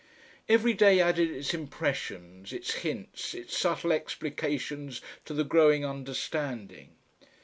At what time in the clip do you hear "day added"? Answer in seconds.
0.73-1.29